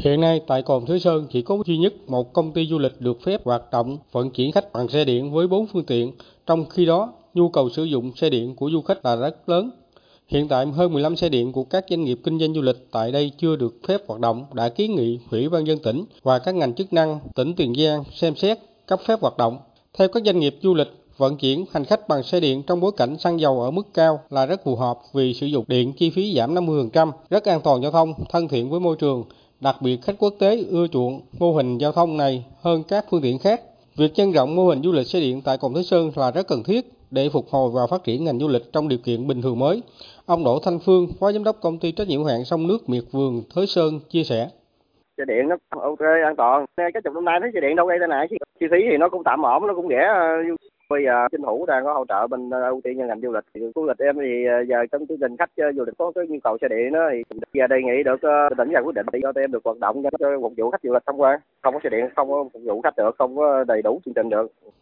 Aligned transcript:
Hiện 0.00 0.20
nay 0.20 0.40
tại 0.46 0.62
cồn 0.62 0.86
Thới 0.86 1.00
Sơn 1.00 1.26
chỉ 1.30 1.42
có 1.42 1.58
duy 1.66 1.78
nhất 1.78 1.92
một 2.06 2.32
công 2.32 2.52
ty 2.52 2.66
du 2.66 2.78
lịch 2.78 3.00
được 3.00 3.22
phép 3.22 3.44
hoạt 3.44 3.62
động 3.72 3.98
vận 4.12 4.30
chuyển 4.30 4.52
khách 4.52 4.72
bằng 4.72 4.88
xe 4.88 5.04
điện 5.04 5.32
với 5.32 5.46
4 5.46 5.66
phương 5.66 5.84
tiện, 5.84 6.12
trong 6.46 6.64
khi 6.68 6.86
đó 6.86 7.12
nhu 7.34 7.48
cầu 7.48 7.70
sử 7.70 7.84
dụng 7.84 8.12
xe 8.16 8.30
điện 8.30 8.56
của 8.56 8.70
du 8.72 8.82
khách 8.82 9.04
là 9.04 9.16
rất 9.16 9.48
lớn. 9.48 9.70
Hiện 10.28 10.48
tại 10.48 10.66
hơn 10.66 10.92
15 10.92 11.16
xe 11.16 11.28
điện 11.28 11.52
của 11.52 11.64
các 11.64 11.84
doanh 11.90 12.04
nghiệp 12.04 12.20
kinh 12.24 12.38
doanh 12.38 12.54
du 12.54 12.62
lịch 12.62 12.76
tại 12.92 13.12
đây 13.12 13.32
chưa 13.38 13.56
được 13.56 13.74
phép 13.88 14.00
hoạt 14.08 14.20
động 14.20 14.44
đã 14.52 14.68
kiến 14.68 14.94
nghị 14.94 15.18
Ủy 15.30 15.48
ban 15.48 15.66
dân 15.66 15.78
tỉnh 15.78 16.04
và 16.22 16.38
các 16.38 16.54
ngành 16.54 16.74
chức 16.74 16.92
năng 16.92 17.18
tỉnh 17.34 17.54
Tiền 17.54 17.74
Giang 17.74 18.04
xem 18.12 18.36
xét 18.36 18.58
cấp 18.86 19.00
phép 19.06 19.20
hoạt 19.20 19.36
động. 19.36 19.58
Theo 19.98 20.08
các 20.08 20.22
doanh 20.24 20.38
nghiệp 20.38 20.56
du 20.62 20.74
lịch, 20.74 20.88
vận 21.16 21.36
chuyển 21.36 21.64
hành 21.72 21.84
khách 21.84 22.08
bằng 22.08 22.22
xe 22.22 22.40
điện 22.40 22.62
trong 22.62 22.80
bối 22.80 22.92
cảnh 22.96 23.18
xăng 23.18 23.40
dầu 23.40 23.60
ở 23.62 23.70
mức 23.70 23.86
cao 23.94 24.20
là 24.30 24.46
rất 24.46 24.64
phù 24.64 24.76
hợp 24.76 24.98
vì 25.12 25.34
sử 25.34 25.46
dụng 25.46 25.64
điện 25.68 25.92
chi 25.92 26.10
phí 26.10 26.34
giảm 26.36 26.54
50%, 26.54 27.12
rất 27.30 27.44
an 27.44 27.60
toàn 27.60 27.82
giao 27.82 27.92
thông, 27.92 28.14
thân 28.30 28.48
thiện 28.48 28.70
với 28.70 28.80
môi 28.80 28.96
trường, 28.96 29.24
đặc 29.60 29.76
biệt 29.80 29.98
khách 30.02 30.14
quốc 30.18 30.34
tế 30.38 30.64
ưa 30.70 30.86
chuộng 30.86 31.20
mô 31.38 31.52
hình 31.52 31.78
giao 31.78 31.92
thông 31.92 32.16
này 32.16 32.44
hơn 32.62 32.82
các 32.88 33.04
phương 33.10 33.22
tiện 33.22 33.38
khác. 33.38 33.60
Việc 33.96 34.12
nhân 34.16 34.32
rộng 34.32 34.56
mô 34.56 34.68
hình 34.68 34.82
du 34.82 34.92
lịch 34.92 35.06
xe 35.06 35.20
điện 35.20 35.42
tại 35.44 35.58
Cồn 35.60 35.74
Thới 35.74 35.82
Sơn 35.82 36.10
là 36.16 36.30
rất 36.30 36.48
cần 36.48 36.62
thiết 36.62 36.84
để 37.10 37.28
phục 37.32 37.48
hồi 37.50 37.70
và 37.74 37.86
phát 37.90 38.04
triển 38.04 38.24
ngành 38.24 38.38
du 38.38 38.48
lịch 38.48 38.72
trong 38.72 38.88
điều 38.88 38.98
kiện 39.04 39.26
bình 39.26 39.42
thường 39.42 39.58
mới. 39.58 39.82
Ông 40.26 40.44
Đỗ 40.44 40.58
Thanh 40.58 40.78
Phương, 40.78 41.06
Phó 41.20 41.32
Giám 41.32 41.44
đốc 41.44 41.56
Công 41.60 41.78
ty 41.78 41.92
trách 41.92 42.08
nhiệm 42.08 42.18
hữu 42.18 42.28
hạn 42.28 42.44
sông 42.44 42.66
nước 42.66 42.88
Miệt 42.88 43.04
Vườn 43.12 43.42
Thới 43.54 43.66
Sơn 43.66 44.00
chia 44.10 44.24
sẻ. 44.24 44.48
Xe 45.18 45.24
điện 45.28 45.48
nó 45.48 45.56
ok 45.82 46.00
an 46.00 46.36
toàn. 46.36 46.66
Cái 46.76 47.02
chục 47.04 47.14
năm 47.14 47.24
nay 47.24 47.38
thấy 47.40 47.50
xe 47.54 47.60
điện 47.60 47.76
đâu 47.76 47.86
gây 47.86 47.98
tai 48.00 48.08
nạn 48.08 48.26
chứ. 48.30 48.36
Chi 48.60 48.66
phí 48.70 48.78
thì 48.90 48.96
nó 48.96 49.08
cũng 49.08 49.24
tạm 49.24 49.42
ổn, 49.42 49.66
nó 49.66 49.74
cũng 49.74 49.88
rẻ 49.88 50.06
ờ, 50.14 50.26
Bây 50.90 51.04
giờ 51.04 51.28
chính 51.30 51.42
phủ 51.42 51.66
đang 51.66 51.84
có 51.84 51.94
hỗ 51.94 52.04
trợ 52.08 52.26
bên 52.26 52.50
ờ, 52.50 52.68
ưu 52.68 52.80
tiên 52.84 52.98
cho 52.98 53.06
ngành 53.06 53.20
du 53.20 53.32
lịch. 53.32 53.44
Thì 53.54 53.60
du 53.74 53.86
lịch 53.86 53.98
em 53.98 54.16
thì 54.20 54.44
ờ, 54.44 54.60
giờ 54.68 54.86
trong 54.92 55.06
chương 55.06 55.18
trình 55.20 55.36
khách 55.36 55.50
ờ, 55.56 55.72
du 55.76 55.84
lịch 55.84 55.94
có 55.98 56.12
cái 56.14 56.26
nhu 56.26 56.38
cầu 56.44 56.58
xe 56.60 56.68
điện 56.68 56.92
đó 56.92 57.08
thì 57.12 57.22
giờ 57.52 57.66
đề 57.66 57.76
nghị 57.82 58.02
được 58.02 58.20
tỉnh 58.58 58.70
ra 58.70 58.80
quyết 58.80 58.94
định 58.94 59.06
để 59.12 59.20
cho 59.22 59.32
em 59.36 59.52
được 59.52 59.64
hoạt 59.64 59.78
động 59.78 60.02
cho 60.02 60.28
phục 60.42 60.52
vụ 60.56 60.70
khách 60.70 60.82
du 60.82 60.92
lịch 60.92 61.02
tham 61.06 61.16
quan. 61.16 61.40
Không 61.62 61.74
có 61.74 61.80
xe 61.84 61.90
điện 61.90 62.08
không 62.16 62.28
có 62.30 62.44
phục 62.52 62.62
vụ 62.64 62.80
khách 62.80 62.96
được, 62.96 63.14
không 63.18 63.36
có 63.36 63.64
đầy 63.64 63.82
đủ 63.82 64.00
chương 64.04 64.14
trình 64.14 64.28
được. 64.28 64.52